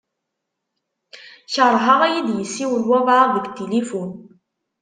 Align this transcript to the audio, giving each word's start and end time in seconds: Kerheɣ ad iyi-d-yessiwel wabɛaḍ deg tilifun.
Kerheɣ 1.53 1.99
ad 2.03 2.11
iyi-d-yessiwel 2.11 2.83
wabɛaḍ 2.89 3.29
deg 3.35 3.45
tilifun. 3.55 4.11